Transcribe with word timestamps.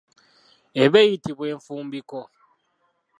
Eba 0.83 0.97
eyitibwa 1.05 1.45
effumbiko. 1.55 2.21